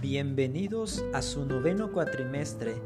[0.00, 2.76] Bienvenidos a su noveno cuatrimestre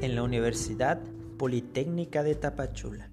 [0.00, 0.98] en la Universidad
[1.36, 3.10] Politécnica de Tapachula.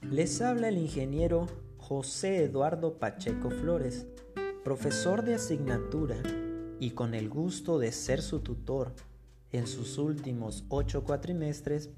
[0.00, 4.06] Les habla el ingeniero José Eduardo Pacheco Flores,
[4.62, 6.18] profesor de asignatura
[6.78, 8.94] y con el gusto de ser su tutor
[9.50, 11.90] en sus últimos ocho cuatrimestres,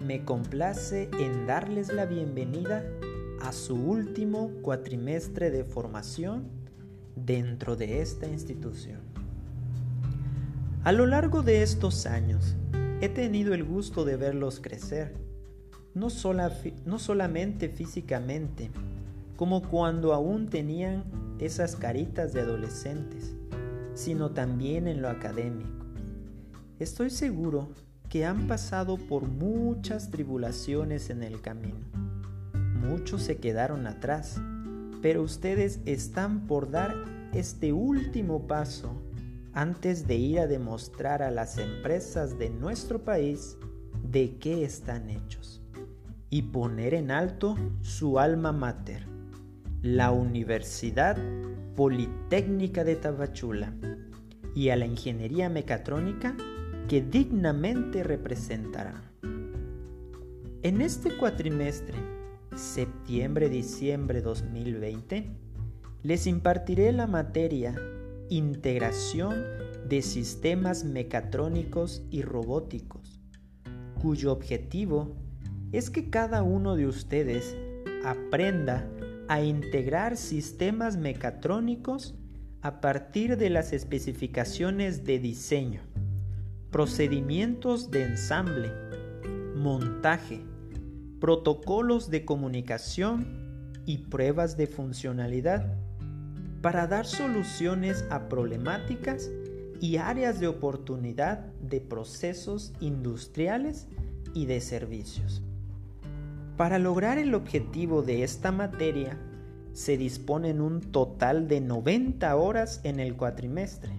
[0.00, 2.84] me complace en darles la bienvenida
[3.40, 6.50] a su último cuatrimestre de formación
[7.14, 9.23] dentro de esta institución.
[10.84, 12.56] A lo largo de estos años
[13.00, 15.14] he tenido el gusto de verlos crecer,
[15.94, 16.08] no,
[16.84, 18.70] no solamente físicamente,
[19.36, 21.04] como cuando aún tenían
[21.38, 23.34] esas caritas de adolescentes,
[23.94, 25.86] sino también en lo académico.
[26.78, 27.70] Estoy seguro
[28.10, 31.86] que han pasado por muchas tribulaciones en el camino.
[32.86, 34.38] Muchos se quedaron atrás,
[35.00, 36.94] pero ustedes están por dar
[37.32, 39.00] este último paso
[39.54, 43.56] antes de ir a demostrar a las empresas de nuestro país
[44.02, 45.62] de qué están hechos
[46.28, 49.06] y poner en alto su alma mater,
[49.82, 51.16] la Universidad
[51.76, 53.72] Politécnica de Tabachula,
[54.54, 56.36] y a la ingeniería mecatrónica
[56.88, 59.02] que dignamente representará.
[60.62, 61.96] En este cuatrimestre,
[62.54, 65.30] septiembre-diciembre 2020,
[66.02, 67.74] les impartiré la materia
[68.30, 69.44] integración
[69.88, 73.20] de sistemas mecatrónicos y robóticos,
[74.00, 75.16] cuyo objetivo
[75.72, 77.56] es que cada uno de ustedes
[78.04, 78.88] aprenda
[79.28, 82.14] a integrar sistemas mecatrónicos
[82.60, 85.82] a partir de las especificaciones de diseño,
[86.70, 88.72] procedimientos de ensamble,
[89.54, 90.42] montaje,
[91.20, 95.76] protocolos de comunicación y pruebas de funcionalidad
[96.64, 99.30] para dar soluciones a problemáticas
[99.82, 103.86] y áreas de oportunidad de procesos industriales
[104.32, 105.42] y de servicios.
[106.56, 109.18] Para lograr el objetivo de esta materia,
[109.74, 113.92] se disponen un total de 90 horas en el cuatrimestre,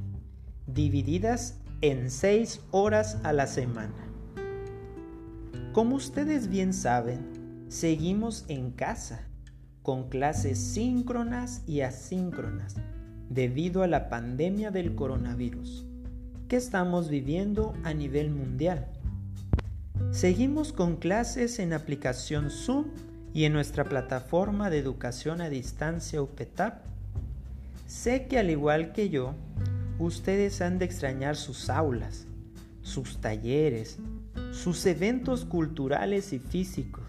[0.66, 4.10] divididas en 6 horas a la semana.
[5.72, 9.28] Como ustedes bien saben, seguimos en casa
[9.86, 12.76] con clases síncronas y asíncronas
[13.30, 15.86] debido a la pandemia del coronavirus
[16.50, 18.88] que estamos viviendo a nivel mundial.
[20.10, 22.88] Seguimos con clases en aplicación Zoom
[23.32, 26.82] y en nuestra plataforma de educación a distancia UPETAP.
[27.86, 29.36] Sé que al igual que yo,
[30.00, 32.26] ustedes han de extrañar sus aulas,
[32.82, 34.00] sus talleres,
[34.52, 37.05] sus eventos culturales y físicos,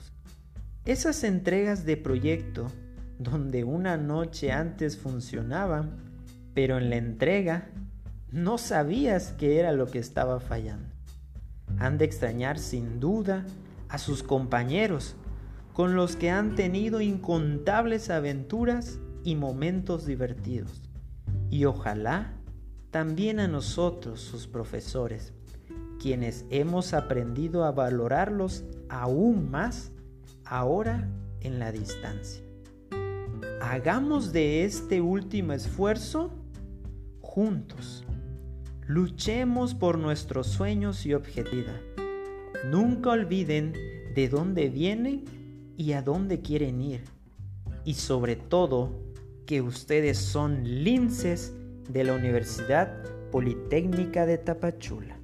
[0.87, 2.69] esas entregas de proyecto
[3.19, 5.97] donde una noche antes funcionaban,
[6.55, 7.71] pero en la entrega
[8.31, 10.95] no sabías qué era lo que estaba fallando.
[11.79, 13.45] Han de extrañar sin duda
[13.89, 15.17] a sus compañeros
[15.73, 20.83] con los que han tenido incontables aventuras y momentos divertidos.
[21.51, 22.33] Y ojalá
[22.93, 25.33] también a nosotros, sus profesores,
[26.01, 29.91] quienes hemos aprendido a valorarlos aún más
[30.47, 31.09] ahora
[31.41, 32.43] en la distancia.
[33.61, 36.33] Hagamos de este último esfuerzo
[37.21, 38.05] juntos.
[38.87, 41.75] Luchemos por nuestros sueños y objetivos.
[42.71, 43.73] Nunca olviden
[44.15, 45.25] de dónde vienen
[45.77, 47.05] y a dónde quieren ir.
[47.85, 49.07] Y sobre todo,
[49.47, 51.55] que ustedes son linces
[51.89, 52.93] de la Universidad
[53.31, 55.17] Politécnica de Tapachula.